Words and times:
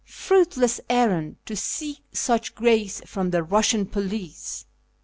Fruitless 0.03 0.81
errand, 0.89 1.35
to 1.45 1.55
seek 1.55 2.01
such 2.11 2.55
grace 2.55 3.03
from 3.05 3.29
the 3.29 3.43
Eussian 3.45 3.85
police! 3.91 4.65